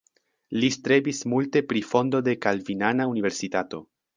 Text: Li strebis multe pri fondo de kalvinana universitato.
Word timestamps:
Li 0.61 0.69
strebis 0.75 1.19
multe 1.35 1.63
pri 1.73 1.83
fondo 1.91 2.25
de 2.31 2.35
kalvinana 2.47 3.11
universitato. 3.15 3.87